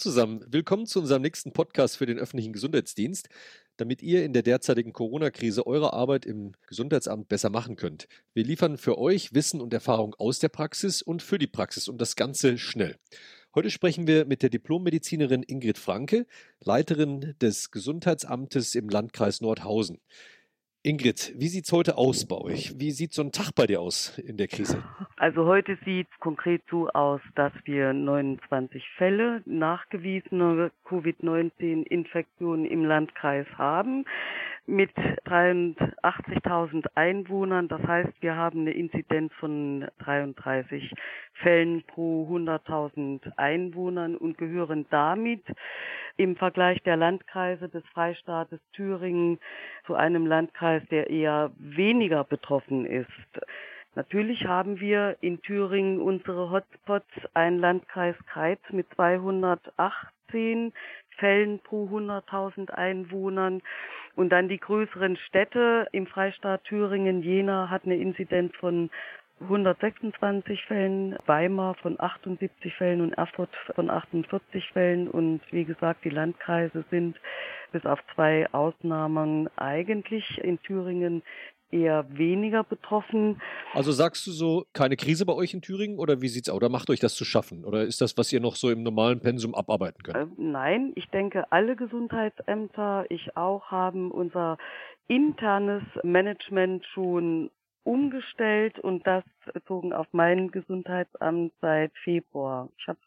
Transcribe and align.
zusammen, 0.00 0.42
willkommen 0.48 0.86
zu 0.86 0.98
unserem 0.98 1.20
nächsten 1.20 1.52
Podcast 1.52 1.98
für 1.98 2.06
den 2.06 2.18
öffentlichen 2.18 2.54
Gesundheitsdienst, 2.54 3.28
damit 3.76 4.00
ihr 4.00 4.24
in 4.24 4.32
der 4.32 4.42
derzeitigen 4.42 4.94
Corona-Krise 4.94 5.66
eure 5.66 5.92
Arbeit 5.92 6.24
im 6.24 6.52
Gesundheitsamt 6.66 7.28
besser 7.28 7.50
machen 7.50 7.76
könnt. 7.76 8.08
Wir 8.32 8.42
liefern 8.42 8.78
für 8.78 8.96
euch 8.96 9.34
Wissen 9.34 9.60
und 9.60 9.74
Erfahrung 9.74 10.14
aus 10.14 10.38
der 10.38 10.48
Praxis 10.48 11.02
und 11.02 11.22
für 11.22 11.38
die 11.38 11.46
Praxis 11.46 11.86
und 11.86 12.00
das 12.00 12.16
Ganze 12.16 12.56
schnell. 12.56 12.96
Heute 13.54 13.70
sprechen 13.70 14.06
wir 14.06 14.24
mit 14.24 14.42
der 14.42 14.48
Diplom-Medizinerin 14.48 15.42
Ingrid 15.42 15.76
Franke, 15.76 16.26
Leiterin 16.60 17.34
des 17.42 17.70
Gesundheitsamtes 17.70 18.74
im 18.74 18.88
Landkreis 18.88 19.42
Nordhausen. 19.42 19.98
Ingrid, 20.82 21.34
wie 21.36 21.48
sieht 21.48 21.66
es 21.66 21.72
heute 21.72 21.98
aus 21.98 22.26
bei 22.26 22.36
euch? 22.36 22.72
Wie 22.78 22.90
sieht 22.90 23.12
so 23.12 23.20
ein 23.20 23.32
Tag 23.32 23.54
bei 23.54 23.66
dir 23.66 23.82
aus 23.82 24.16
in 24.18 24.38
der 24.38 24.48
Krise? 24.48 24.82
Also 25.18 25.44
heute 25.44 25.76
sieht 25.84 26.08
es 26.10 26.20
konkret 26.20 26.62
so 26.70 26.88
aus, 26.88 27.20
dass 27.34 27.52
wir 27.64 27.92
29 27.92 28.82
Fälle 28.96 29.42
nachgewiesener 29.44 30.70
Covid-19-Infektionen 30.88 32.64
im 32.64 32.86
Landkreis 32.86 33.46
haben 33.58 34.06
mit 34.70 34.90
83.000 34.96 36.86
Einwohnern. 36.94 37.68
Das 37.68 37.82
heißt, 37.82 38.12
wir 38.20 38.36
haben 38.36 38.60
eine 38.60 38.72
Inzidenz 38.72 39.32
von 39.34 39.86
33 39.98 40.94
Fällen 41.34 41.82
pro 41.82 42.26
100.000 42.30 43.36
Einwohnern 43.36 44.16
und 44.16 44.38
gehören 44.38 44.86
damit 44.90 45.44
im 46.16 46.36
Vergleich 46.36 46.82
der 46.82 46.96
Landkreise 46.96 47.68
des 47.68 47.84
Freistaates 47.92 48.60
Thüringen 48.72 49.38
zu 49.86 49.94
einem 49.94 50.26
Landkreis, 50.26 50.82
der 50.90 51.10
eher 51.10 51.50
weniger 51.58 52.24
betroffen 52.24 52.86
ist. 52.86 53.08
Natürlich 53.94 54.46
haben 54.46 54.78
wir 54.78 55.16
in 55.20 55.42
Thüringen 55.42 56.00
unsere 56.00 56.50
Hotspots, 56.50 57.10
ein 57.34 57.58
Landkreis 57.58 58.14
Kreiz 58.26 58.60
mit 58.70 58.86
218 58.94 60.72
Fällen 61.20 61.60
pro 61.60 61.86
100.000 61.86 62.70
Einwohnern 62.70 63.62
und 64.16 64.30
dann 64.30 64.48
die 64.48 64.58
größeren 64.58 65.16
Städte 65.16 65.86
im 65.92 66.06
Freistaat 66.06 66.64
Thüringen, 66.64 67.22
Jena 67.22 67.70
hat 67.70 67.84
eine 67.84 67.96
Inzidenz 67.96 68.54
von 68.56 68.90
126 69.40 70.64
Fällen, 70.66 71.16
Weimar 71.26 71.74
von 71.76 71.98
78 71.98 72.74
Fällen 72.74 73.00
und 73.00 73.12
Erfurt 73.14 73.48
von 73.74 73.88
48 73.88 74.68
Fällen. 74.72 75.08
Und 75.08 75.40
wie 75.50 75.64
gesagt, 75.64 76.04
die 76.04 76.10
Landkreise 76.10 76.84
sind 76.90 77.18
bis 77.72 77.86
auf 77.86 78.00
zwei 78.14 78.46
Ausnahmen 78.52 79.48
eigentlich 79.56 80.38
in 80.44 80.60
Thüringen 80.62 81.22
eher 81.70 82.06
weniger 82.10 82.64
betroffen. 82.64 83.40
Also 83.74 83.92
sagst 83.92 84.26
du 84.26 84.32
so, 84.32 84.66
keine 84.72 84.96
Krise 84.96 85.26
bei 85.26 85.32
euch 85.32 85.54
in 85.54 85.62
Thüringen 85.62 85.98
oder 85.98 86.20
wie 86.20 86.28
sieht's 86.28 86.48
aus? 86.48 86.56
Oder 86.56 86.68
macht 86.68 86.90
euch 86.90 87.00
das 87.00 87.14
zu 87.14 87.24
schaffen? 87.24 87.64
Oder 87.64 87.82
ist 87.82 88.00
das, 88.00 88.16
was 88.18 88.32
ihr 88.32 88.40
noch 88.40 88.56
so 88.56 88.70
im 88.70 88.82
normalen 88.82 89.20
Pensum 89.20 89.54
abarbeiten 89.54 90.02
könnt? 90.02 90.16
Äh, 90.16 90.26
nein, 90.36 90.92
ich 90.94 91.08
denke, 91.10 91.50
alle 91.50 91.76
Gesundheitsämter, 91.76 93.06
ich 93.08 93.36
auch, 93.36 93.70
haben 93.70 94.10
unser 94.10 94.58
internes 95.08 95.82
Management 96.02 96.84
schon 96.86 97.50
umgestellt 97.82 98.78
und 98.78 99.06
das 99.06 99.24
bezogen 99.52 99.92
auf 99.92 100.06
mein 100.12 100.50
Gesundheitsamt 100.50 101.52
seit 101.60 101.92
Februar. 102.04 102.68
Ich 102.78 102.86
habe 102.86 102.98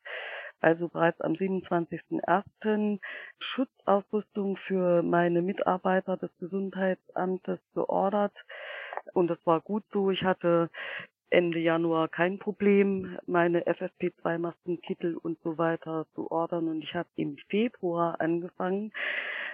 also 0.64 0.88
bereits 0.88 1.19
am 1.22 1.33
27.01. 1.33 3.00
Schutzausrüstung 3.39 4.58
für 4.58 5.03
meine 5.03 5.42
Mitarbeiter 5.42 6.17
des 6.17 6.31
Gesundheitsamtes 6.39 7.59
geordert. 7.73 8.33
Und 9.14 9.28
das 9.28 9.38
war 9.45 9.61
gut 9.61 9.84
so. 9.91 10.11
Ich 10.11 10.23
hatte 10.23 10.69
Ende 11.30 11.59
Januar 11.59 12.08
kein 12.08 12.39
Problem, 12.39 13.17
meine 13.25 13.66
FFP2-Masken, 13.66 14.81
Kittel 14.81 15.17
und 15.17 15.39
so 15.44 15.58
weiter 15.58 16.06
zu 16.14 16.31
ordern. 16.31 16.67
Und 16.67 16.84
ich 16.84 16.94
habe 16.94 17.09
im 17.16 17.38
Februar 17.50 18.22
angefangen, 18.22 18.94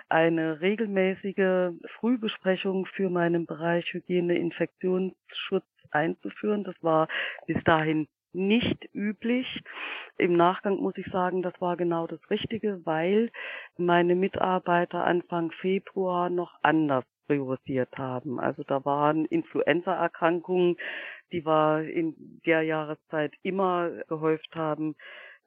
eine 0.10 0.60
regelmäßige 0.60 1.72
Frühbesprechung 2.00 2.86
für 2.86 3.10
meinen 3.10 3.46
Bereich 3.46 3.94
Hygiene, 3.94 4.38
Infektionsschutz 4.38 5.66
einzuführen. 5.92 6.64
Das 6.64 6.76
war 6.82 7.08
bis 7.48 7.64
dahin 7.64 8.08
nicht 8.34 8.90
üblich. 8.94 9.64
Im 10.18 10.34
Nachgang 10.36 10.78
muss 10.78 10.98
ich 10.98 11.08
sagen, 11.08 11.42
das 11.42 11.54
war 11.60 11.78
genau 11.78 12.08
das 12.08 12.20
Richtige, 12.30 12.86
weil 12.86 13.32
meine 13.78 14.16
Mitarbeiter 14.16 15.04
Anfang 15.04 15.52
Februar 15.52 16.30
noch 16.30 16.54
anders 16.62 17.06
priorisiert 17.28 17.98
haben. 17.98 18.40
Also 18.40 18.64
da 18.64 18.84
waren 18.86 19.26
Influenzaerkrankungen, 19.26 20.78
die 21.32 21.46
wir 21.46 21.84
in 21.84 22.42
der 22.46 22.64
Jahreszeit 22.64 23.34
immer 23.44 23.92
gehäuft 24.08 24.56
haben, 24.56 24.96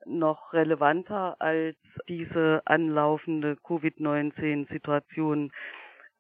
noch 0.06 0.53
relevanter 0.53 1.37
als 1.41 1.76
diese 2.09 2.62
anlaufende 2.64 3.56
Covid-19-Situation 3.56 5.53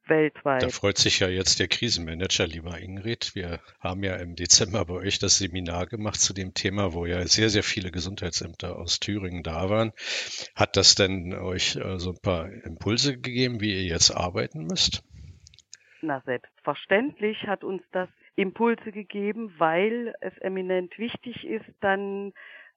weltweit. 0.08 0.62
Da 0.62 0.68
freut 0.68 0.98
sich 0.98 1.20
ja 1.20 1.28
jetzt 1.28 1.60
der 1.60 1.68
Krisenmanager, 1.68 2.46
lieber 2.46 2.78
Ingrid. 2.78 3.34
Wir 3.34 3.60
haben 3.80 4.02
ja 4.02 4.16
im 4.16 4.36
Dezember 4.36 4.84
bei 4.84 4.94
euch 4.94 5.18
das 5.18 5.38
Seminar 5.38 5.86
gemacht 5.86 6.20
zu 6.20 6.32
dem 6.32 6.54
Thema, 6.54 6.92
wo 6.92 7.06
ja 7.06 7.24
sehr, 7.26 7.50
sehr 7.50 7.62
viele 7.62 7.90
Gesundheitsämter 7.90 8.76
aus 8.76 9.00
Thüringen 9.00 9.42
da 9.42 9.70
waren. 9.70 9.92
Hat 10.54 10.76
das 10.76 10.94
denn 10.94 11.34
euch 11.34 11.76
äh, 11.76 11.98
so 11.98 12.10
ein 12.10 12.20
paar 12.22 12.50
Impulse 12.50 13.18
gegeben, 13.18 13.60
wie 13.60 13.74
ihr 13.74 13.84
jetzt 13.84 14.10
arbeiten 14.10 14.64
müsst? 14.64 15.02
Na, 16.00 16.20
selbstverständlich 16.26 17.46
hat 17.46 17.62
uns 17.62 17.82
das 17.92 18.08
Impulse 18.34 18.92
gegeben, 18.92 19.54
weil 19.58 20.14
es 20.20 20.36
eminent 20.38 20.98
wichtig 20.98 21.44
ist, 21.44 21.66
dann 21.80 22.32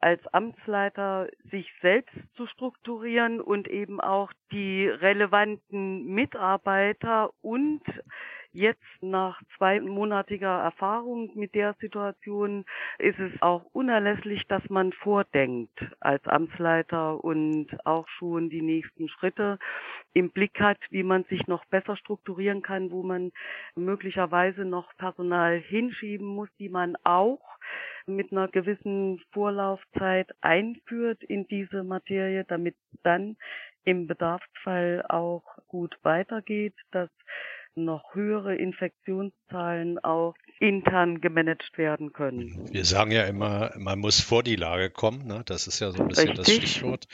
als 0.06 0.22
Amtsleiter 0.36 1.30
sich 1.50 1.68
selbst 1.82 2.14
zu 2.36 2.46
strukturieren 2.46 3.42
und 3.42 3.68
eben 3.68 4.00
auch 4.00 4.32
die 4.52 4.88
relevanten 4.88 6.06
Mitarbeiter 6.06 7.32
und 7.42 7.82
Jetzt 8.56 9.02
nach 9.02 9.42
zweimonatiger 9.58 10.62
Erfahrung 10.62 11.30
mit 11.36 11.54
der 11.56 11.74
Situation 11.82 12.64
ist 13.00 13.20
es 13.20 13.34
auch 13.42 13.66
unerlässlich, 13.74 14.48
dass 14.48 14.64
man 14.70 14.94
vordenkt 14.94 15.78
als 16.00 16.26
Amtsleiter 16.26 17.22
und 17.22 17.68
auch 17.86 18.08
schon 18.08 18.50
die 18.50 18.62
nächsten 18.62 19.10
Schritte 19.10 19.60
im 20.14 20.32
Blick 20.32 20.58
hat, 20.62 20.78
wie 20.90 21.04
man 21.04 21.26
sich 21.26 21.48
noch 21.48 21.66
besser 21.66 21.98
strukturieren 21.98 22.62
kann, 22.62 22.92
wo 22.92 23.04
man 23.04 23.34
möglicherweise 23.76 24.64
noch 24.64 24.96
Personal 24.96 25.60
hinschieben 25.60 26.26
muss, 26.26 26.48
die 26.58 26.70
man 26.70 26.96
auch 27.04 27.55
mit 28.08 28.32
einer 28.32 28.48
gewissen 28.48 29.22
Vorlaufzeit 29.32 30.32
einführt 30.42 31.24
in 31.24 31.48
diese 31.48 31.84
Materie, 31.84 32.44
damit 32.46 32.76
dann 33.04 33.38
im 33.84 34.08
Bedarfsfall 34.08 35.06
auch 35.08 35.44
gut 35.68 35.98
weitergeht, 36.04 36.76
dass 36.92 37.10
noch 37.76 38.16
höhere 38.16 38.56
Infektionszahlen 38.56 40.00
auch 40.00 40.34
intern 40.60 41.20
gemanagt 41.20 41.78
werden 41.78 42.14
können. 42.14 42.70
Wir 42.72 42.86
sagen 42.86 43.12
ja 43.12 43.26
immer, 43.26 43.74
man 43.78 44.00
muss 44.00 44.22
vor 44.22 44.44
die 44.44 44.56
Lage 44.56 44.90
kommen. 44.90 45.28
Ne? 45.28 45.44
Das 45.46 45.68
ist 45.68 45.82
ja 45.82 45.92
so 45.92 46.02
ein 46.02 46.08
bisschen 46.08 46.30
Richtig. 46.30 46.46
das 46.46 46.56
Stichwort. 46.56 47.08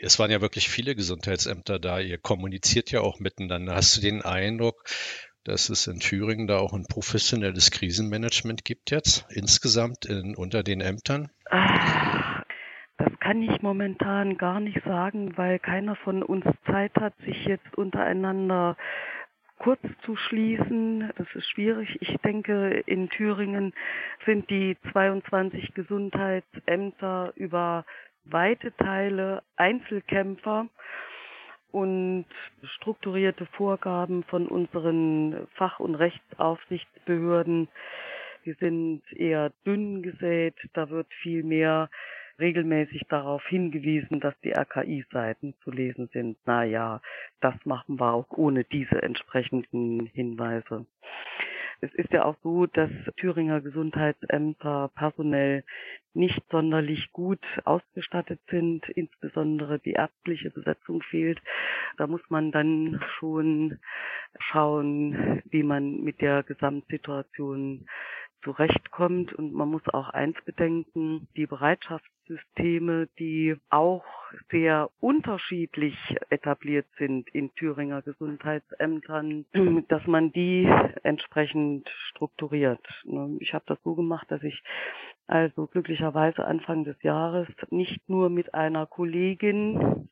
Es 0.00 0.18
waren 0.20 0.30
ja 0.30 0.40
wirklich 0.40 0.68
viele 0.68 0.94
Gesundheitsämter 0.94 1.80
da. 1.80 1.98
Ihr 1.98 2.18
kommuniziert 2.18 2.92
ja 2.92 3.00
auch 3.00 3.18
miteinander. 3.18 3.74
Hast 3.74 3.96
du 3.96 4.00
den 4.00 4.22
Eindruck, 4.22 4.84
dass 5.44 5.70
es 5.70 5.86
in 5.86 6.00
Thüringen 6.00 6.46
da 6.46 6.58
auch 6.58 6.72
ein 6.72 6.86
professionelles 6.86 7.70
Krisenmanagement 7.70 8.64
gibt 8.64 8.90
jetzt 8.90 9.26
insgesamt 9.30 10.04
in, 10.04 10.34
unter 10.36 10.62
den 10.62 10.80
Ämtern? 10.80 11.30
Das 11.50 13.12
kann 13.20 13.42
ich 13.42 13.62
momentan 13.62 14.36
gar 14.36 14.60
nicht 14.60 14.82
sagen, 14.84 15.36
weil 15.36 15.58
keiner 15.58 15.96
von 15.96 16.22
uns 16.22 16.44
Zeit 16.66 16.94
hat, 16.96 17.14
sich 17.24 17.44
jetzt 17.44 17.76
untereinander 17.76 18.76
kurz 19.58 19.80
zu 20.04 20.16
schließen. 20.16 21.10
Das 21.16 21.26
ist 21.34 21.48
schwierig. 21.48 21.96
Ich 22.00 22.16
denke, 22.18 22.82
in 22.86 23.08
Thüringen 23.08 23.72
sind 24.26 24.50
die 24.50 24.76
22 24.92 25.74
Gesundheitsämter 25.74 27.32
über 27.36 27.84
weite 28.24 28.74
Teile 28.76 29.42
Einzelkämpfer 29.56 30.68
und 31.72 32.26
strukturierte 32.76 33.46
Vorgaben 33.46 34.24
von 34.24 34.46
unseren 34.46 35.46
Fach- 35.54 35.80
und 35.80 35.94
Rechtsaufsichtsbehörden. 35.94 37.68
Die 38.44 38.52
sind 38.54 39.02
eher 39.12 39.52
dünn 39.66 40.02
gesät. 40.02 40.54
Da 40.72 40.88
wird 40.90 41.12
viel 41.22 41.42
mehr 41.42 41.90
regelmäßig 42.38 43.02
darauf 43.08 43.44
hingewiesen, 43.46 44.20
dass 44.20 44.34
die 44.42 44.52
RKI-Seiten 44.52 45.54
zu 45.64 45.70
lesen 45.70 46.08
sind. 46.12 46.38
Na 46.46 46.64
ja, 46.64 47.00
das 47.40 47.54
machen 47.64 47.98
wir 47.98 48.12
auch 48.12 48.30
ohne 48.30 48.64
diese 48.64 49.02
entsprechenden 49.02 50.06
Hinweise. 50.06 50.86
Es 51.80 51.94
ist 51.94 52.12
ja 52.12 52.24
auch 52.24 52.36
so, 52.42 52.66
dass 52.66 52.90
Thüringer 53.16 53.60
Gesundheitsämter 53.60 54.90
personell 54.94 55.64
nicht 56.12 56.42
sonderlich 56.50 57.12
gut 57.12 57.44
ausgestattet 57.64 58.40
sind, 58.50 58.88
insbesondere 58.88 59.78
die 59.78 59.92
ärztliche 59.92 60.50
Besetzung 60.50 61.02
fehlt. 61.02 61.40
Da 61.96 62.08
muss 62.08 62.22
man 62.28 62.50
dann 62.50 63.00
schon 63.18 63.78
schauen, 64.40 65.42
wie 65.50 65.62
man 65.62 66.00
mit 66.02 66.20
der 66.20 66.42
Gesamtsituation 66.42 67.86
zurechtkommt. 68.42 69.32
Und 69.32 69.52
man 69.52 69.68
muss 69.68 69.86
auch 69.88 70.08
eins 70.08 70.36
bedenken, 70.44 71.28
die 71.36 71.46
Bereitschaftssysteme, 72.28 73.08
die 73.18 73.56
auch 73.70 74.04
sehr 74.50 74.90
unterschiedlich 75.00 75.96
etabliert 76.30 76.86
sind 76.98 77.28
in 77.30 77.52
Thüringer 77.54 78.02
Gesundheitsämtern, 78.02 79.46
dass 79.88 80.06
man 80.06 80.32
die 80.32 80.68
entsprechend 81.02 81.88
strukturiert. 82.10 82.86
Ne, 83.04 83.36
ich 83.40 83.54
habe 83.54 83.64
das 83.66 83.78
so 83.82 83.94
gemacht, 83.94 84.30
dass 84.30 84.42
ich 84.42 84.62
also 85.26 85.66
glücklicherweise 85.66 86.44
Anfang 86.44 86.84
des 86.84 87.02
Jahres 87.02 87.48
nicht 87.70 88.08
nur 88.08 88.30
mit 88.30 88.54
einer 88.54 88.86
Kollegin 88.86 90.08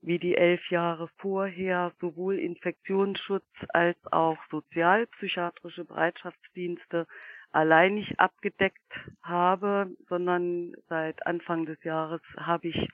wie 0.00 0.18
die 0.18 0.36
elf 0.36 0.70
Jahre 0.70 1.08
vorher 1.16 1.92
sowohl 2.00 2.38
Infektionsschutz 2.38 3.48
als 3.70 3.96
auch 4.12 4.38
sozialpsychiatrische 4.48 5.84
Bereitschaftsdienste 5.84 7.06
allein 7.52 7.94
nicht 7.94 8.18
abgedeckt 8.18 8.92
habe, 9.22 9.90
sondern 10.08 10.74
seit 10.88 11.26
Anfang 11.26 11.66
des 11.66 11.82
Jahres 11.84 12.20
habe 12.36 12.68
ich 12.68 12.88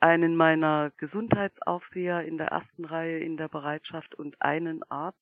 einen 0.00 0.36
meiner 0.36 0.90
Gesundheitsaufseher 0.96 2.22
in 2.22 2.36
der 2.36 2.48
ersten 2.48 2.84
Reihe 2.84 3.20
in 3.20 3.36
der 3.36 3.48
Bereitschaft 3.48 4.14
und 4.14 4.40
einen 4.42 4.82
Arzt, 4.90 5.18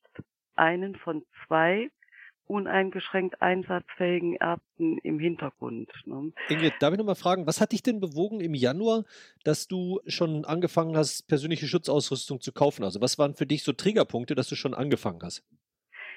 einen 0.57 0.97
von 0.97 1.23
zwei 1.47 1.91
uneingeschränkt 2.47 3.41
einsatzfähigen 3.41 4.35
Ärzten 4.35 4.99
im 4.99 5.21
Hintergrund. 5.21 5.89
Ne? 6.05 6.33
Ingrid, 6.49 6.75
darf 6.81 6.93
ich 6.93 6.99
nochmal 6.99 7.15
fragen, 7.15 7.47
was 7.47 7.61
hat 7.61 7.71
dich 7.71 7.83
denn 7.83 8.01
bewogen 8.01 8.41
im 8.41 8.55
Januar, 8.55 9.05
dass 9.45 9.69
du 9.69 10.01
schon 10.07 10.45
angefangen 10.45 10.97
hast, 10.97 11.29
persönliche 11.29 11.69
Schutzausrüstung 11.69 12.41
zu 12.41 12.53
kaufen? 12.53 12.83
Also 12.83 13.01
was 13.01 13.19
waren 13.19 13.35
für 13.35 13.47
dich 13.47 13.63
so 13.63 13.73
Triggerpunkte, 13.73 14.35
dass 14.35 14.49
du 14.49 14.57
schon 14.57 14.75
angefangen 14.75 15.21
hast? 15.23 15.45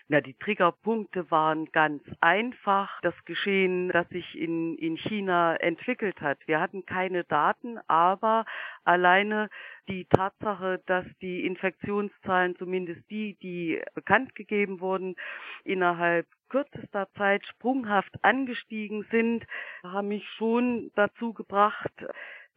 Na, 0.09 0.19
die 0.19 0.33
Triggerpunkte 0.33 1.31
waren 1.31 1.71
ganz 1.71 2.03
einfach. 2.19 2.99
Das 3.01 3.15
Geschehen, 3.23 3.89
das 3.89 4.07
sich 4.09 4.37
in, 4.37 4.77
in 4.77 4.97
China 4.97 5.55
entwickelt 5.55 6.19
hat. 6.19 6.39
Wir 6.45 6.59
hatten 6.59 6.85
keine 6.85 7.23
Daten, 7.23 7.79
aber 7.87 8.45
alleine 8.83 9.49
die 9.87 10.05
Tatsache, 10.05 10.81
dass 10.87 11.05
die 11.21 11.45
Infektionszahlen, 11.45 12.57
zumindest 12.57 13.09
die, 13.09 13.35
die 13.41 13.81
bekannt 13.95 14.35
gegeben 14.35 14.81
wurden, 14.81 15.15
innerhalb 15.63 16.27
kürzester 16.49 17.07
Zeit 17.17 17.45
sprunghaft 17.47 18.23
angestiegen 18.23 19.07
sind, 19.09 19.45
haben 19.83 20.09
mich 20.09 20.27
schon 20.37 20.91
dazu 20.95 21.33
gebracht, 21.33 21.93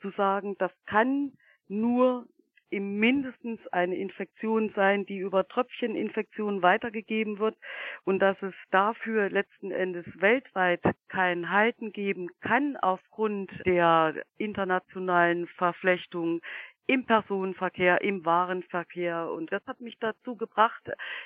zu 0.00 0.10
sagen, 0.10 0.56
das 0.58 0.72
kann 0.86 1.32
nur 1.68 2.26
im 2.70 2.98
mindestens 2.98 3.60
eine 3.68 3.96
Infektion 3.96 4.72
sein, 4.74 5.06
die 5.06 5.18
über 5.18 5.46
Tröpfcheninfektionen 5.46 6.62
weitergegeben 6.62 7.38
wird 7.38 7.56
und 8.04 8.20
dass 8.20 8.40
es 8.42 8.54
dafür 8.70 9.30
letzten 9.30 9.70
Endes 9.70 10.06
weltweit 10.20 10.80
kein 11.08 11.50
Halten 11.50 11.92
geben 11.92 12.28
kann 12.40 12.76
aufgrund 12.76 13.50
der 13.64 14.14
internationalen 14.38 15.46
Verflechtung 15.48 16.40
im 16.86 17.04
Personenverkehr, 17.04 18.00
im 18.02 18.24
Warenverkehr. 18.24 19.30
Und 19.30 19.50
das 19.52 19.66
hat 19.66 19.80
mich 19.80 19.98
dazu 19.98 20.36
gebracht, 20.36 20.82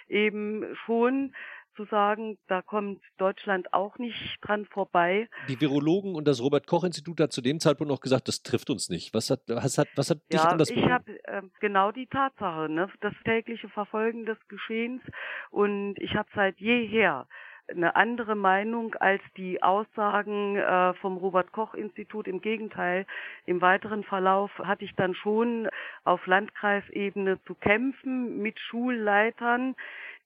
eben 0.08 0.64
schon 0.86 1.34
zu 1.80 1.86
sagen, 1.86 2.36
da 2.46 2.60
kommt 2.60 3.00
Deutschland 3.16 3.72
auch 3.72 3.96
nicht 3.98 4.38
dran 4.42 4.66
vorbei. 4.66 5.28
Die 5.48 5.60
Virologen 5.60 6.14
und 6.14 6.28
das 6.28 6.42
Robert-Koch-Institut 6.42 7.20
hat 7.20 7.32
zu 7.32 7.40
dem 7.40 7.58
Zeitpunkt 7.58 7.90
noch 7.90 8.00
gesagt, 8.00 8.28
das 8.28 8.42
trifft 8.42 8.68
uns 8.68 8.90
nicht. 8.90 9.14
Was 9.14 9.30
hat, 9.30 9.40
was 9.46 9.78
hat, 9.78 9.88
was 9.96 10.10
hat 10.10 10.18
dich 10.30 10.42
ja, 10.42 10.48
anders 10.48 10.70
ich 10.70 10.84
habe 10.84 11.24
äh, 11.24 11.42
genau 11.60 11.90
die 11.90 12.06
Tatsache, 12.06 12.68
ne, 12.68 12.90
das 13.00 13.14
tägliche 13.24 13.68
Verfolgen 13.70 14.26
des 14.26 14.36
Geschehens 14.48 15.02
und 15.50 15.94
ich 15.98 16.14
habe 16.14 16.28
seit 16.34 16.58
jeher 16.58 17.26
eine 17.68 17.94
andere 17.96 18.34
Meinung 18.34 18.94
als 18.96 19.22
die 19.36 19.62
Aussagen 19.62 20.56
äh, 20.56 20.92
vom 20.94 21.16
Robert 21.16 21.52
Koch 21.52 21.74
Institut. 21.74 22.26
Im 22.26 22.40
Gegenteil, 22.40 23.06
im 23.46 23.60
weiteren 23.60 24.04
Verlauf 24.04 24.50
hatte 24.58 24.84
ich 24.84 24.94
dann 24.96 25.14
schon 25.14 25.68
auf 26.04 26.26
Landkreisebene 26.26 27.38
zu 27.44 27.54
kämpfen 27.54 28.42
mit 28.42 28.58
Schulleitern, 28.58 29.76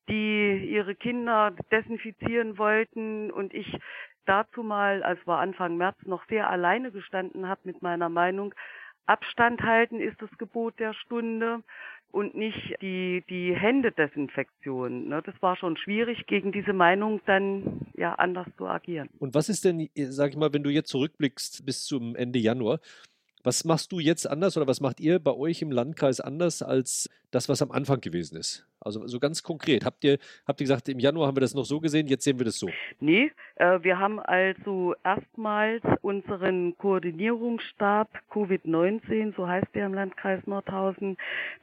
die 0.08 0.70
ihre 0.70 0.94
Kinder 0.94 1.54
desinfizieren 1.70 2.58
wollten 2.58 3.30
und 3.30 3.54
ich 3.54 3.76
dazu 4.26 4.62
mal, 4.62 5.02
als 5.02 5.24
war 5.26 5.40
Anfang 5.40 5.76
März, 5.76 5.96
noch 6.06 6.26
sehr 6.28 6.48
alleine 6.48 6.90
gestanden 6.90 7.48
habe 7.48 7.60
mit 7.64 7.82
meiner 7.82 8.08
Meinung, 8.08 8.54
Abstand 9.06 9.62
halten 9.62 10.00
ist 10.00 10.20
das 10.22 10.30
Gebot 10.38 10.78
der 10.78 10.94
Stunde 10.94 11.62
und 12.10 12.34
nicht 12.34 12.76
die, 12.80 13.24
die 13.28 13.54
Händedesinfektion. 13.54 15.08
Ne? 15.08 15.20
Das 15.22 15.34
war 15.42 15.56
schon 15.56 15.76
schwierig, 15.76 16.26
gegen 16.26 16.52
diese 16.52 16.72
Meinung 16.72 17.20
dann 17.26 17.80
ja 17.94 18.14
anders 18.14 18.46
zu 18.56 18.66
agieren. 18.66 19.10
Und 19.18 19.34
was 19.34 19.48
ist 19.48 19.64
denn, 19.64 19.88
sag 19.94 20.30
ich 20.30 20.36
mal, 20.36 20.52
wenn 20.54 20.62
du 20.62 20.70
jetzt 20.70 20.90
zurückblickst 20.90 21.66
bis 21.66 21.84
zum 21.84 22.14
Ende 22.16 22.38
Januar, 22.38 22.80
was 23.44 23.64
machst 23.64 23.92
du 23.92 24.00
jetzt 24.00 24.28
anders 24.28 24.56
oder 24.56 24.66
was 24.66 24.80
macht 24.80 25.00
ihr 25.00 25.18
bei 25.18 25.32
euch 25.32 25.62
im 25.62 25.70
Landkreis 25.70 26.20
anders 26.20 26.62
als 26.62 27.10
das, 27.30 27.48
was 27.48 27.62
am 27.62 27.70
Anfang 27.70 28.00
gewesen 28.00 28.36
ist? 28.36 28.66
Also 28.80 29.06
so 29.06 29.18
ganz 29.18 29.42
konkret. 29.42 29.84
Habt 29.84 30.04
ihr, 30.04 30.18
habt 30.46 30.60
ihr 30.60 30.64
gesagt, 30.64 30.88
im 30.88 30.98
Januar 30.98 31.28
haben 31.28 31.36
wir 31.36 31.40
das 31.40 31.54
noch 31.54 31.64
so 31.64 31.80
gesehen, 31.80 32.06
jetzt 32.06 32.24
sehen 32.24 32.38
wir 32.38 32.44
das 32.44 32.58
so? 32.58 32.68
Nee, 33.00 33.32
äh, 33.56 33.82
wir 33.82 33.98
haben 33.98 34.18
also 34.20 34.94
erstmals 35.04 35.82
unseren 36.02 36.76
Koordinierungsstab 36.78 38.08
Covid-19, 38.30 39.34
so 39.36 39.46
heißt 39.46 39.68
der 39.74 39.86
im 39.86 39.94
Landkreis 39.94 40.46
Nordhausen, 40.46 41.16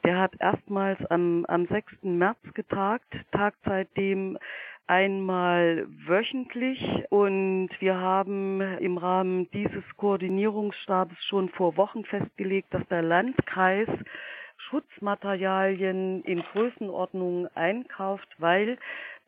der 0.04 0.18
hat 0.18 0.34
erstmals 0.40 0.98
am, 1.10 1.44
am 1.46 1.66
6. 1.66 1.92
März 2.02 2.38
getagt, 2.54 3.14
Tag 3.32 3.54
seitdem 3.64 4.38
einmal 4.86 5.86
wöchentlich 6.06 6.82
und 7.10 7.70
wir 7.78 7.96
haben 7.96 8.60
im 8.78 8.98
Rahmen 8.98 9.50
dieses 9.52 9.84
Koordinierungsstabes 9.96 11.16
schon 11.24 11.48
vor 11.50 11.76
Wochen 11.76 12.04
festgelegt, 12.04 12.72
dass 12.74 12.86
der 12.88 13.02
Landkreis 13.02 13.88
Schutzmaterialien 14.68 16.22
in 16.22 16.42
Größenordnung 16.42 17.48
einkauft, 17.54 18.28
weil 18.38 18.78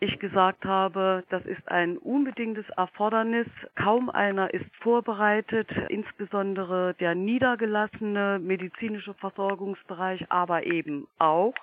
ich 0.00 0.18
gesagt 0.18 0.64
habe, 0.64 1.24
das 1.30 1.44
ist 1.46 1.66
ein 1.68 1.98
unbedingtes 1.98 2.68
Erfordernis. 2.76 3.46
Kaum 3.74 4.10
einer 4.10 4.52
ist 4.52 4.66
vorbereitet, 4.80 5.70
insbesondere 5.88 6.94
der 7.00 7.14
niedergelassene 7.14 8.38
medizinische 8.38 9.14
Versorgungsbereich, 9.14 10.30
aber 10.30 10.66
eben 10.66 11.06
auch 11.18 11.54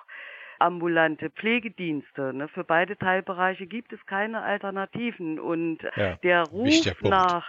ambulante 0.62 1.30
Pflegedienste. 1.30 2.32
Ne? 2.32 2.48
Für 2.48 2.64
beide 2.64 2.96
Teilbereiche 2.96 3.66
gibt 3.66 3.92
es 3.92 4.04
keine 4.06 4.42
Alternativen. 4.42 5.38
Und 5.38 5.78
ja, 5.96 6.16
der 6.22 6.44
Ruf 6.44 7.02
nach 7.02 7.46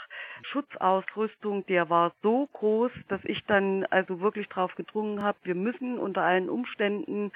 Schutzausrüstung, 0.52 1.66
der 1.68 1.90
war 1.90 2.14
so 2.22 2.48
groß, 2.54 2.92
dass 3.08 3.22
ich 3.24 3.44
dann 3.46 3.86
also 3.86 4.20
wirklich 4.20 4.48
darauf 4.50 4.76
gedrungen 4.76 5.24
habe, 5.24 5.38
wir 5.44 5.56
müssen 5.56 5.98
unter 5.98 6.22
allen 6.22 6.50
Umständen 6.50 7.32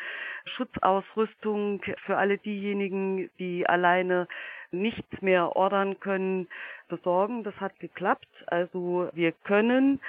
Schutzausrüstung 0.45 1.81
für 2.05 2.17
alle 2.17 2.37
diejenigen, 2.37 3.29
die 3.39 3.67
alleine 3.67 4.27
nichts 4.71 5.21
mehr 5.21 5.55
ordern 5.55 5.99
können, 5.99 6.47
besorgen. 6.89 7.43
Das 7.43 7.55
hat 7.59 7.79
geklappt. 7.79 8.27
Also 8.47 9.09
wir 9.13 9.31
können 9.31 9.99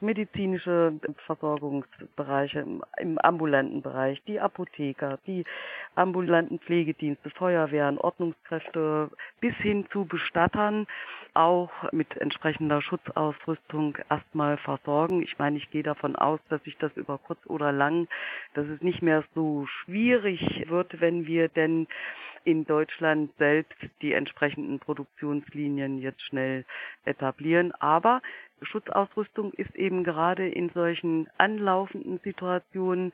medizinische 0.00 0.92
Versorgungsbereiche 1.26 2.66
im, 2.98 3.18
ambulanten 3.18 3.82
Bereich, 3.82 4.22
die 4.26 4.40
Apotheker, 4.40 5.18
die 5.26 5.44
ambulanten 5.94 6.58
Pflegedienste, 6.58 7.30
Feuerwehren, 7.30 7.98
Ordnungskräfte 7.98 9.10
bis 9.40 9.54
hin 9.56 9.86
zu 9.90 10.04
Bestattern 10.04 10.86
auch 11.34 11.70
mit 11.92 12.16
entsprechender 12.16 12.80
Schutzausrüstung 12.80 13.98
erstmal 14.08 14.56
versorgen. 14.58 15.22
Ich 15.22 15.38
meine, 15.38 15.58
ich 15.58 15.70
gehe 15.70 15.82
davon 15.82 16.14
aus, 16.16 16.40
dass 16.48 16.62
sich 16.62 16.76
das 16.78 16.96
über 16.96 17.18
kurz 17.18 17.44
oder 17.46 17.72
lang, 17.72 18.08
dass 18.54 18.66
es 18.68 18.80
nicht 18.82 19.02
mehr 19.02 19.24
so 19.34 19.66
schwierig 19.66 20.66
wird, 20.68 21.00
wenn 21.00 21.26
wir 21.26 21.48
denn 21.48 21.88
in 22.44 22.64
Deutschland 22.66 23.30
selbst 23.38 23.76
die 24.02 24.12
entsprechenden 24.12 24.78
Produktionslinien 24.78 25.98
jetzt 25.98 26.22
schnell 26.22 26.64
etablieren. 27.04 27.72
Aber 27.80 28.20
Schutzausrüstung 28.62 29.52
ist 29.52 29.74
eben 29.76 30.04
gerade 30.04 30.48
in 30.48 30.70
solchen 30.70 31.28
anlaufenden 31.38 32.18
Situationen 32.24 33.12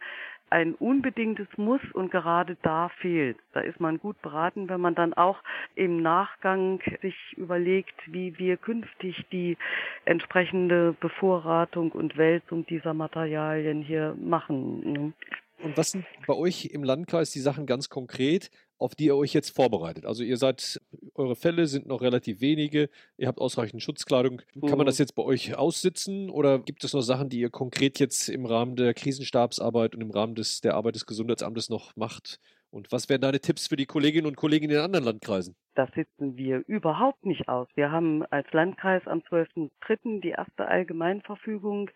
ein 0.51 0.75
unbedingtes 0.75 1.47
Muss 1.57 1.81
und 1.93 2.11
gerade 2.11 2.57
da 2.63 2.89
fehlt. 3.01 3.39
Da 3.53 3.61
ist 3.61 3.79
man 3.79 3.99
gut 3.99 4.21
beraten, 4.21 4.69
wenn 4.69 4.81
man 4.81 4.97
dann 4.97 5.15
auch 5.15 5.39
im 5.77 6.03
Nachgang 6.03 6.81
sich 7.03 7.15
überlegt, 7.37 7.95
wie 8.07 8.37
wir 8.39 8.57
künftig 8.57 9.25
die 9.31 9.57
entsprechende 10.05 10.95
Bevorratung 11.01 11.93
und 11.93 12.17
Wälzung 12.17 12.67
dieser 12.67 12.95
Materialien 12.95 13.81
hier 13.83 14.17
machen. 14.21 15.15
Und 15.63 15.77
was 15.77 15.91
sind 15.91 16.05
bei 16.27 16.35
euch 16.35 16.67
im 16.67 16.85
Landkreis 16.85 17.31
die 17.31 17.41
Sachen 17.41 17.67
ganz 17.67 17.89
konkret, 17.89 18.51
auf 18.79 18.95
die 18.95 19.07
ihr 19.07 19.17
euch 19.17 19.35
jetzt 19.35 19.55
vorbereitet? 19.55 20.07
Also 20.07 20.23
ihr 20.23 20.37
seid, 20.37 20.81
eure 21.15 21.37
Fälle 21.37 21.67
sind 21.67 21.87
noch 21.87 22.01
relativ 22.01 22.41
wenige, 22.41 22.89
ihr 23.19 23.29
habt 23.29 23.41
ausreichend 23.41 23.83
Schutzkleidung. 23.83 24.41
Kann 24.61 24.79
man 24.79 24.87
das 24.87 24.99
mhm. 24.99 25.03
jetzt 25.03 25.15
bei 25.15 25.23
euch 25.23 25.55
aussitzen 25.57 26.31
oder 26.31 26.59
gibt 26.59 26.85
es 26.85 26.95
noch 26.95 27.03
Sachen, 27.03 27.29
die 27.29 27.41
ihr 27.41 27.51
konkret 27.51 27.99
jetzt 27.99 28.29
im 28.29 28.47
Rahmen 28.47 28.77
der 28.77 28.95
Krisenstabsarbeit 28.95 29.95
und 29.95 30.01
im 30.01 30.11
Rahmen 30.11 30.35
des, 30.35 30.61
der 30.61 30.75
Arbeit 30.75 30.95
des 30.95 31.07
Gesundheitsamtes 31.07 31.69
noch 31.69 31.95
macht? 31.97 32.41
Und 32.71 32.93
was 32.93 33.09
wären 33.09 33.21
deine 33.21 33.41
Tipps 33.41 33.67
für 33.67 33.77
die 33.77 33.87
Kolleginnen 33.87 34.27
und 34.27 34.37
Kollegen 34.37 34.67
in 34.67 34.71
den 34.71 34.81
anderen 34.81 35.05
Landkreisen? 35.05 35.57
Das 35.81 35.91
sitzen 35.95 36.37
wir 36.37 36.63
überhaupt 36.67 37.25
nicht 37.25 37.49
aus. 37.49 37.67
Wir 37.75 37.91
haben 37.91 38.23
als 38.27 38.53
Landkreis 38.53 39.07
am 39.07 39.21
12.03. 39.21 40.21
die 40.21 40.29
erste 40.29 40.69
Allgemeinverfügung 40.69 41.91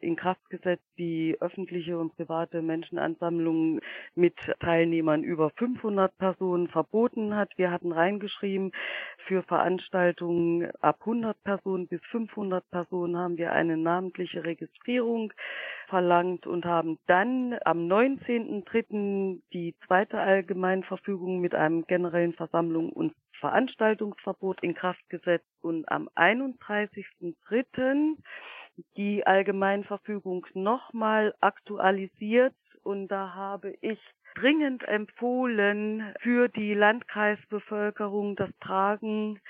in 0.00 0.16
Kraft 0.16 0.48
gesetzt, 0.50 0.86
die 0.98 1.36
öffentliche 1.40 1.98
und 1.98 2.16
private 2.16 2.62
Menschenansammlungen 2.62 3.80
mit 4.16 4.34
Teilnehmern 4.58 5.22
über 5.22 5.50
500 5.50 6.16
Personen 6.18 6.68
verboten 6.68 7.36
hat. 7.36 7.56
Wir 7.56 7.70
hatten 7.70 7.92
reingeschrieben, 7.92 8.72
für 9.26 9.42
Veranstaltungen 9.42 10.70
ab 10.80 10.96
100 11.00 11.40
Personen 11.44 11.86
bis 11.86 12.00
500 12.10 12.68
Personen 12.70 13.16
haben 13.16 13.36
wir 13.36 13.52
eine 13.52 13.76
namentliche 13.76 14.44
Registrierung 14.44 15.32
verlangt 15.88 16.46
und 16.46 16.64
haben 16.64 16.98
dann 17.06 17.56
am 17.64 17.86
19.03. 17.86 19.40
die 19.52 19.74
zweite 19.86 20.18
Allgemeinverfügung 20.18 21.40
mit 21.40 21.54
einem 21.54 21.84
generellen 21.86 22.32
Versammlung 22.32 22.90
und 22.90 23.12
Veranstaltungsverbot 23.38 24.62
in 24.62 24.74
Kraft 24.74 25.08
gesetzt 25.08 25.48
und 25.62 25.90
am 25.90 26.08
31.03 26.14 28.16
die 28.96 29.26
Allgemeinverfügung 29.26 30.46
nochmal 30.54 31.34
aktualisiert. 31.40 32.54
Und 32.82 33.08
da 33.08 33.34
habe 33.34 33.74
ich 33.80 33.98
dringend 34.34 34.86
empfohlen, 34.86 36.14
für 36.20 36.48
die 36.48 36.74
Landkreisbevölkerung 36.74 38.36
das 38.36 38.50
Tragen 38.60 39.40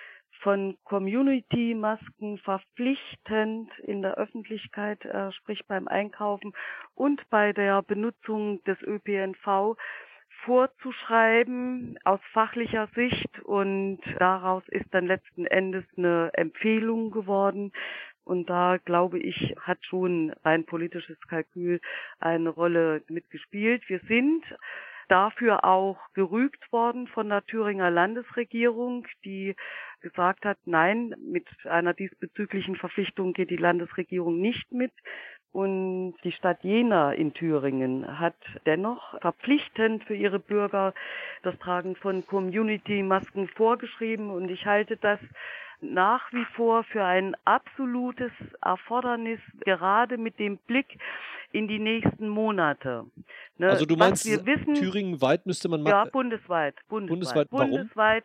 von 0.42 0.76
Community-Masken 0.84 2.38
verpflichtend 2.38 3.70
in 3.80 4.02
der 4.02 4.14
Öffentlichkeit, 4.14 5.04
äh, 5.04 5.32
sprich 5.32 5.66
beim 5.66 5.86
Einkaufen 5.86 6.52
und 6.94 7.28
bei 7.28 7.52
der 7.52 7.82
Benutzung 7.82 8.62
des 8.64 8.80
ÖPNV 8.82 9.76
vorzuschreiben 10.44 11.98
aus 12.04 12.20
fachlicher 12.32 12.88
Sicht 12.94 13.40
und 13.40 14.00
daraus 14.18 14.62
ist 14.68 14.86
dann 14.92 15.06
letzten 15.06 15.46
Endes 15.46 15.84
eine 15.96 16.30
Empfehlung 16.34 17.10
geworden, 17.10 17.72
und 18.24 18.48
da 18.48 18.76
glaube 18.76 19.18
ich, 19.18 19.56
hat 19.60 19.84
schon 19.84 20.32
ein 20.44 20.64
politisches 20.64 21.18
Kalkül 21.28 21.80
eine 22.20 22.50
Rolle 22.50 23.02
mitgespielt. 23.08 23.82
Wir 23.88 23.98
sind 24.06 24.44
dafür 25.08 25.64
auch 25.64 25.98
gerügt 26.14 26.70
worden 26.70 27.08
von 27.08 27.28
der 27.28 27.44
Thüringer 27.44 27.90
Landesregierung, 27.90 29.06
die 29.24 29.56
gesagt 30.00 30.44
hat, 30.44 30.58
nein, 30.64 31.14
mit 31.18 31.48
einer 31.64 31.92
diesbezüglichen 31.92 32.76
Verpflichtung 32.76 33.32
geht 33.32 33.50
die 33.50 33.56
Landesregierung 33.56 34.40
nicht 34.40 34.70
mit. 34.70 34.92
Und 35.52 36.14
die 36.22 36.32
Stadt 36.32 36.62
Jena 36.62 37.12
in 37.12 37.34
Thüringen 37.34 38.20
hat 38.20 38.36
dennoch 38.66 39.20
verpflichtend 39.20 40.04
für 40.04 40.14
ihre 40.14 40.38
Bürger 40.38 40.94
das 41.42 41.58
Tragen 41.58 41.96
von 41.96 42.24
Community-Masken 42.24 43.48
vorgeschrieben. 43.48 44.30
Und 44.30 44.48
ich 44.48 44.66
halte 44.66 44.96
das 44.96 45.18
nach 45.80 46.32
wie 46.32 46.44
vor 46.56 46.84
für 46.84 47.04
ein 47.04 47.34
absolutes 47.44 48.32
Erfordernis, 48.62 49.40
gerade 49.64 50.18
mit 50.18 50.38
dem 50.38 50.58
Blick 50.58 50.98
in 51.52 51.68
die 51.68 51.78
nächsten 51.78 52.28
Monate. 52.28 53.06
Ne, 53.58 53.68
also 53.68 53.84
du 53.84 53.96
meinst, 53.96 54.24
wissen, 54.24 54.74
Thüringen 54.74 55.20
weit 55.20 55.46
müsste 55.46 55.68
man 55.68 55.82
machen? 55.82 55.92
Ja, 55.92 56.04
bundesweit. 56.04 56.76
Bundesweit. 56.88 57.50
Bundesweit, 57.50 57.70
bundesweit 57.70 58.24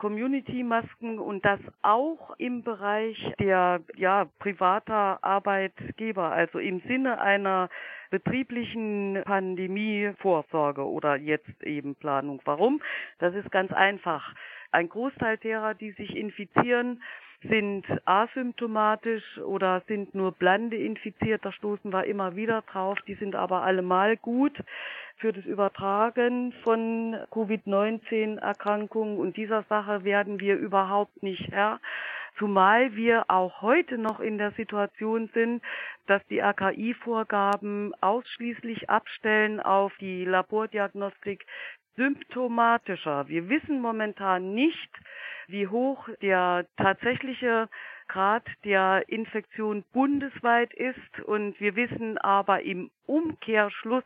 Community-Masken 0.00 1.18
und 1.18 1.44
das 1.44 1.60
auch 1.82 2.34
im 2.38 2.64
Bereich 2.64 3.18
der 3.38 3.80
ja, 3.96 4.26
privater 4.38 5.22
Arbeitgeber, 5.22 6.32
also 6.32 6.58
im 6.58 6.80
Sinne 6.88 7.20
einer 7.20 7.68
betrieblichen 8.10 9.22
Pandemievorsorge 9.24 10.88
oder 10.88 11.16
jetzt 11.16 11.62
eben 11.62 11.94
Planung. 11.94 12.40
Warum? 12.44 12.80
Das 13.18 13.34
ist 13.34 13.50
ganz 13.52 13.72
einfach. 13.72 14.34
Ein 14.72 14.88
Großteil 14.88 15.36
derer, 15.36 15.74
die 15.74 15.92
sich 15.92 16.16
infizieren, 16.16 17.02
sind 17.42 17.84
asymptomatisch 18.04 19.38
oder 19.38 19.82
sind 19.86 20.14
nur 20.14 20.32
blande 20.32 20.76
infiziert. 20.76 21.44
Da 21.44 21.52
stoßen 21.52 21.92
wir 21.92 22.04
immer 22.04 22.36
wieder 22.36 22.62
drauf. 22.62 22.98
Die 23.06 23.14
sind 23.14 23.34
aber 23.34 23.62
allemal 23.62 24.16
gut 24.16 24.56
für 25.16 25.32
das 25.32 25.44
Übertragen 25.44 26.52
von 26.62 27.16
Covid-19-Erkrankungen. 27.30 29.18
Und 29.18 29.36
dieser 29.36 29.62
Sache 29.64 30.04
werden 30.04 30.40
wir 30.40 30.56
überhaupt 30.56 31.22
nicht 31.22 31.50
Herr. 31.50 31.80
Zumal 32.38 32.94
wir 32.96 33.24
auch 33.28 33.62
heute 33.62 33.98
noch 33.98 34.20
in 34.20 34.38
der 34.38 34.52
Situation 34.52 35.28
sind, 35.34 35.62
dass 36.06 36.26
die 36.28 36.42
AKI-Vorgaben 36.42 37.92
ausschließlich 38.00 38.88
abstellen 38.88 39.60
auf 39.60 39.92
die 40.00 40.24
Labordiagnostik 40.24 41.44
symptomatischer. 41.96 43.28
Wir 43.28 43.48
wissen 43.48 43.80
momentan 43.80 44.54
nicht, 44.54 44.90
wie 45.48 45.66
hoch 45.66 46.08
der 46.22 46.66
tatsächliche 46.76 47.68
Grad 48.08 48.44
der 48.64 49.04
Infektion 49.08 49.84
bundesweit 49.92 50.72
ist 50.74 51.20
und 51.26 51.60
wir 51.60 51.76
wissen 51.76 52.18
aber 52.18 52.62
im 52.62 52.90
Umkehrschluss 53.06 54.04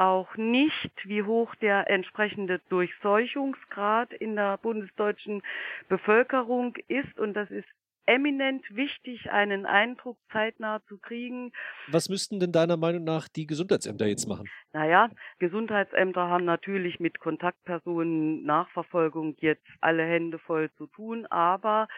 auch 0.00 0.34
nicht, 0.36 0.92
wie 1.04 1.22
hoch 1.22 1.54
der 1.56 1.90
entsprechende 1.90 2.58
Durchseuchungsgrad 2.70 4.14
in 4.14 4.34
der 4.34 4.56
bundesdeutschen 4.56 5.42
Bevölkerung 5.88 6.74
ist 6.88 7.18
und 7.18 7.34
das 7.34 7.50
ist 7.50 7.68
eminent 8.06 8.64
wichtig, 8.74 9.30
einen 9.30 9.66
Eindruck 9.66 10.16
zeitnah 10.32 10.80
zu 10.88 10.96
kriegen. 10.98 11.52
Was 11.88 12.08
müssten 12.08 12.40
denn 12.40 12.50
deiner 12.50 12.78
Meinung 12.78 13.04
nach 13.04 13.28
die 13.28 13.46
Gesundheitsämter 13.46 14.06
jetzt 14.06 14.26
machen? 14.26 14.48
Naja, 14.72 15.10
Gesundheitsämter 15.38 16.28
haben 16.28 16.46
natürlich 16.46 16.98
mit 16.98 17.20
Kontaktpersonen 17.20 18.42
Nachverfolgung 18.44 19.36
jetzt 19.40 19.66
alle 19.82 20.04
Hände 20.04 20.38
voll 20.38 20.70
zu 20.78 20.86
tun, 20.86 21.26
aber 21.26 21.88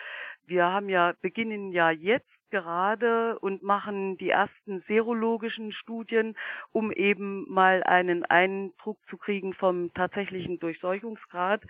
wir 0.44 0.64
haben 0.64 0.88
ja, 0.88 1.14
beginnen 1.22 1.70
ja 1.70 1.90
jetzt 1.90 2.28
gerade 2.52 3.38
und 3.40 3.62
machen 3.64 4.16
die 4.18 4.30
ersten 4.30 4.82
serologischen 4.86 5.72
Studien, 5.72 6.36
um 6.70 6.92
eben 6.92 7.50
mal 7.50 7.82
einen 7.82 8.24
Eindruck 8.24 8.98
zu 9.08 9.16
kriegen 9.16 9.54
vom 9.54 9.92
tatsächlichen 9.94 10.60
Durchseuchungsgrad. 10.60 11.62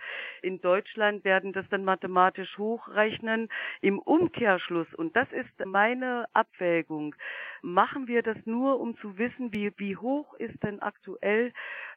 In 0.43 0.61
Deutschland 0.61 1.23
werden 1.23 1.53
das 1.53 1.65
dann 1.69 1.85
mathematisch 1.85 2.57
hochrechnen. 2.57 3.49
Im 3.81 3.97
Umkehrschluss, 3.97 4.93
und 4.93 5.15
das 5.15 5.31
ist 5.31 5.65
meine 5.65 6.25
Abwägung, 6.33 7.15
machen 7.61 8.07
wir 8.07 8.21
das 8.21 8.37
nur, 8.45 8.79
um 8.79 8.97
zu 8.97 9.17
wissen, 9.17 9.53
wie, 9.53 9.71
wie 9.77 9.95
hoch 9.95 10.33
ist 10.35 10.61
denn 10.63 10.81
aktuell 10.81 11.53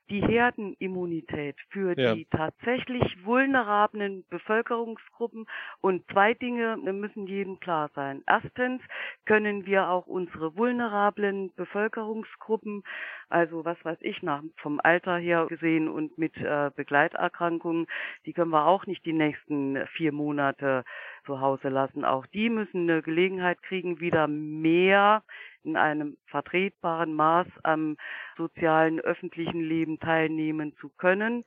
die 0.08 0.22
Herdenimmunität 0.22 1.56
für 1.70 1.98
ja. 1.98 2.14
die 2.14 2.26
tatsächlich 2.26 3.24
vulnerablen 3.24 4.24
Bevölkerungsgruppen. 4.30 5.46
Und 5.80 6.04
zwei 6.10 6.34
Dinge 6.34 6.76
müssen 6.76 7.26
jedem 7.26 7.58
klar 7.60 7.90
sein. 7.94 8.22
Erstens 8.26 8.82
können 9.24 9.66
wir 9.66 9.88
auch 9.88 10.06
unsere 10.06 10.56
vulnerablen 10.56 11.52
Bevölkerungsgruppen, 11.56 12.82
also 13.28 13.64
was 13.64 13.82
weiß 13.84 13.98
ich, 14.02 14.22
nach, 14.22 14.42
vom 14.56 14.80
Alter 14.82 15.16
her 15.18 15.46
gesehen 15.48 15.88
und 15.88 16.16
mit 16.18 16.36
äh, 16.36 16.70
Begleiterkrankungen, 16.74 17.86
die 18.24 18.32
können 18.32 18.50
wir 18.50 18.66
auch 18.66 18.86
nicht 18.86 19.04
die 19.04 19.12
nächsten 19.12 19.86
vier 19.88 20.12
Monate 20.12 20.84
zu 21.26 21.40
Hause 21.40 21.68
lassen. 21.68 22.04
Auch 22.04 22.26
die 22.26 22.48
müssen 22.48 22.88
eine 22.88 23.02
Gelegenheit 23.02 23.62
kriegen, 23.62 24.00
wieder 24.00 24.26
mehr 24.28 25.22
in 25.64 25.76
einem 25.76 26.16
vertretbaren 26.26 27.12
Maß 27.14 27.48
am 27.64 27.96
sozialen 28.36 29.00
öffentlichen 29.00 29.60
Leben 29.60 29.98
teilnehmen 29.98 30.74
zu 30.80 30.88
können. 30.96 31.44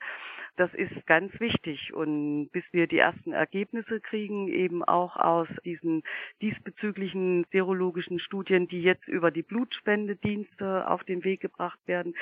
Das 0.60 0.74
ist 0.74 1.08
ganz 1.08 1.32
wichtig. 1.40 1.94
Und 1.94 2.50
bis 2.50 2.66
wir 2.74 2.86
die 2.86 2.98
ersten 2.98 3.32
Ergebnisse 3.32 4.02
kriegen, 4.02 4.50
eben 4.50 4.84
auch 4.84 5.16
aus 5.16 5.48
diesen 5.64 6.04
diesbezüglichen 6.42 7.46
serologischen 7.54 8.20
Studien, 8.20 8.68
die 8.68 8.82
jetzt 8.82 9.08
über 9.08 9.32
die 9.32 9.42
Blutspendedienste 9.42 10.86
auf 10.86 11.06
den 11.06 11.24
Weg 11.24 11.40
gebracht 11.40 11.80
werden, 11.86 12.14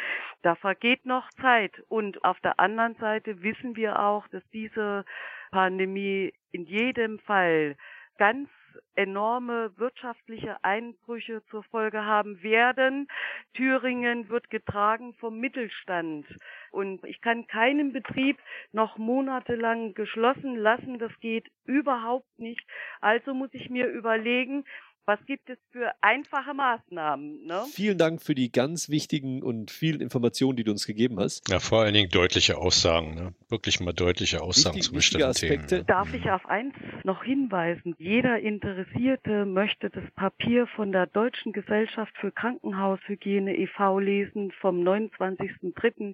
da 0.44 0.54
vergeht 0.54 1.04
noch 1.04 1.28
Zeit. 1.42 1.84
Und 1.90 2.24
auf 2.24 2.40
der 2.42 2.60
anderen 2.60 2.94
Seite 2.98 3.42
wissen 3.42 3.76
wir 3.76 4.00
auch, 4.00 4.28
dass 4.28 4.44
diese 4.54 5.04
Pandemie 5.50 6.32
in 6.52 6.66
jedem 6.66 7.18
Fall 7.18 7.76
ganz 8.20 8.50
enorme 8.96 9.72
wirtschaftliche 9.78 10.64
Einbrüche 10.64 11.42
zur 11.50 11.64
Folge 11.64 12.04
haben 12.04 12.42
werden. 12.44 13.08
Thüringen 13.54 14.30
wird 14.30 14.50
getragen 14.50 15.14
vom 15.20 15.40
Mittelstand. 15.40 16.26
Und 16.72 17.04
ich 17.06 17.22
kann 17.22 17.48
keinen 17.48 17.94
Betrieb 17.94 18.38
noch 18.72 18.98
monatelang 18.98 19.94
geschlossen 19.94 20.56
lassen. 20.56 21.00
Das 21.00 21.12
geht 21.20 21.48
überhaupt 21.66 22.38
nicht. 22.38 22.62
Also 23.02 23.34
muss 23.34 23.50
ich 23.54 23.70
mir 23.70 23.88
überlegen, 23.88 24.64
Was 25.10 25.26
gibt 25.26 25.50
es 25.50 25.58
für 25.72 25.94
einfache 26.02 26.54
Maßnahmen? 26.54 27.46
Ne? 27.46 27.64
Vielen 27.72 27.98
Dank 27.98 28.22
für 28.22 28.36
die 28.36 28.52
ganz 28.52 28.90
wichtigen 28.90 29.42
und 29.42 29.72
vielen 29.72 30.02
Informationen, 30.02 30.58
die 30.58 30.66
du 30.66 30.72
uns 30.72 30.86
gegeben 30.86 31.18
hast. 31.18 31.48
Ja, 31.48 31.62
vor 31.62 31.84
allen 31.84 31.94
Dingen 31.94 32.10
deutliche 32.10 32.58
Aussagen, 32.58 33.16
ne? 33.16 33.34
wirklich 33.48 33.80
mal 33.80 33.94
deutliche 33.94 34.42
Aussagen 34.42 34.76
Wichtig, 34.76 34.90
zu 34.90 34.96
bestimmten 34.96 35.32
Themen. 35.32 35.66
Ne? 35.72 35.86
Darf 35.86 36.14
ich 36.14 36.30
auf 36.30 36.46
eins 36.48 36.74
noch 37.08 37.24
hinweisen? 37.24 37.96
Jeder 37.98 38.40
Interessierte 38.40 39.46
möchte 39.46 39.90
das 39.90 40.04
Papier 40.12 40.68
von 40.68 40.92
der 40.92 41.08
Deutschen 41.08 41.54
Gesellschaft 41.54 42.16
für 42.18 42.32
Krankenhaushygiene 42.32 43.56
e.V. 43.58 44.00
lesen 44.00 44.52
vom 44.60 44.82
29.03. 44.82 46.14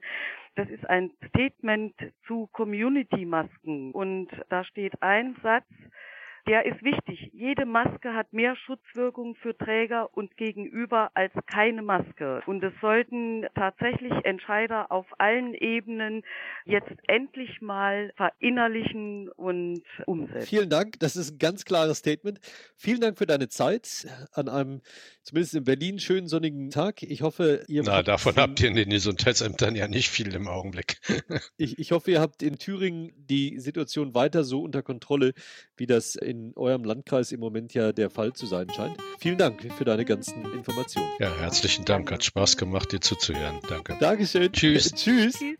Das 0.55 0.69
ist 0.69 0.87
ein 0.87 1.09
Statement 1.27 1.95
zu 2.27 2.47
Community-Masken 2.53 3.91
und 3.91 4.29
da 4.49 4.63
steht 4.63 5.01
ein 5.01 5.35
Satz, 5.41 5.65
der 6.47 6.65
ist 6.65 6.83
wichtig. 6.83 7.31
Jede 7.33 7.65
Maske 7.65 8.13
hat 8.13 8.33
mehr 8.33 8.55
Schutzwirkung 8.55 9.35
für 9.35 9.57
Träger 9.57 10.09
und 10.15 10.35
Gegenüber 10.35 11.09
als 11.13 11.31
keine 11.47 11.81
Maske. 11.81 12.41
Und 12.45 12.63
es 12.63 12.73
sollten 12.81 13.45
tatsächlich 13.55 14.11
Entscheider 14.23 14.91
auf 14.91 15.05
allen 15.19 15.53
Ebenen 15.53 16.23
jetzt 16.65 16.91
endlich 17.07 17.61
mal 17.61 18.11
verinnerlichen 18.17 19.29
und 19.29 19.83
umsetzen. 20.05 20.45
Vielen 20.45 20.69
Dank. 20.69 20.99
Das 20.99 21.15
ist 21.15 21.31
ein 21.31 21.37
ganz 21.37 21.63
klares 21.63 21.99
Statement. 21.99 22.39
Vielen 22.75 22.99
Dank 22.99 23.17
für 23.17 23.25
deine 23.25 23.47
Zeit 23.47 24.07
an 24.33 24.49
einem, 24.49 24.81
zumindest 25.21 25.55
in 25.55 25.63
Berlin, 25.63 25.99
schönen 25.99 26.27
sonnigen 26.27 26.69
Tag. 26.71 27.03
Ich 27.03 27.21
hoffe, 27.21 27.63
ihr. 27.67 27.83
Na, 27.83 28.03
davon 28.03 28.35
habt 28.35 28.59
ihr 28.61 28.67
in 28.67 28.75
den 28.75 28.89
Gesundheitsämtern 28.89 29.75
ja 29.75 29.87
nicht 29.87 30.09
viel 30.09 30.33
im 30.35 30.47
Augenblick. 30.47 30.97
ich, 31.57 31.79
ich 31.79 31.91
hoffe, 31.93 32.11
ihr 32.11 32.19
habt 32.19 32.43
in 32.43 32.57
Thüringen 32.57 33.13
die 33.15 33.59
Situation 33.59 34.13
weiter 34.13 34.43
so 34.43 34.61
unter 34.61 34.81
Kontrolle, 34.81 35.33
wie 35.77 35.85
das 35.85 36.15
in 36.15 36.32
in 36.33 36.53
eurem 36.55 36.83
Landkreis 36.83 37.31
im 37.31 37.39
Moment 37.39 37.73
ja 37.73 37.91
der 37.91 38.09
Fall 38.09 38.33
zu 38.33 38.45
sein 38.45 38.69
scheint. 38.69 38.97
Vielen 39.19 39.37
Dank 39.37 39.61
für 39.77 39.85
deine 39.85 40.05
ganzen 40.05 40.43
Informationen. 40.53 41.09
Ja, 41.19 41.33
herzlichen 41.37 41.85
Dank. 41.85 42.11
Hat 42.11 42.23
Spaß 42.23 42.57
gemacht, 42.57 42.91
dir 42.91 42.99
zuzuhören. 42.99 43.59
Danke. 43.69 43.97
Dankeschön. 43.99 44.51
Tschüss. 44.51 44.93
Tschüss. 44.93 45.35
Tschüss. 45.37 45.57